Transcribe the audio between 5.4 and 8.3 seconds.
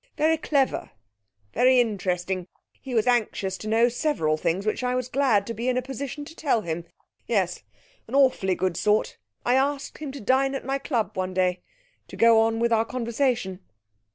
to be in a position to tell him. Yes an